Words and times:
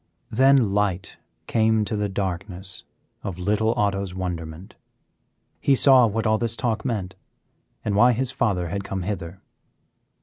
Then 0.31 0.73
light 0.73 1.17
came 1.45 1.85
to 1.85 1.95
the 1.95 2.09
darkness 2.09 2.85
of 3.21 3.37
little 3.37 3.71
Otto's 3.75 4.15
wonderment; 4.15 4.73
he 5.59 5.75
saw 5.75 6.07
what 6.07 6.25
all 6.25 6.39
this 6.39 6.57
talk 6.57 6.83
meant 6.83 7.13
and 7.85 7.95
why 7.95 8.13
his 8.13 8.31
father 8.31 8.69
had 8.69 8.83
come 8.83 9.03
hither. 9.03 9.43